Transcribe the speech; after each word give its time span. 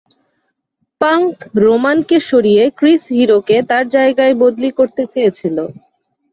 Punk 1.01 1.33
Roman 1.63 1.97
কে 2.09 2.17
সরিয়ে 2.29 2.63
Chris 2.77 3.03
Hero 3.11 3.39
কে 3.47 3.57
তার 3.69 3.85
জায়গায় 3.95 4.33
বদলি 4.41 4.69
করতে 4.79 5.03
চেয়েছিল। 5.13 5.57